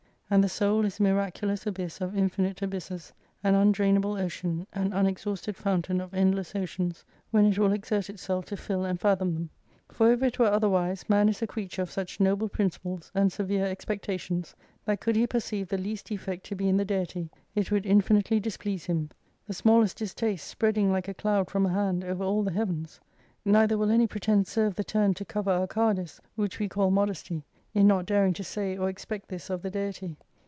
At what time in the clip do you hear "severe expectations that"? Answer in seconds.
13.29-15.01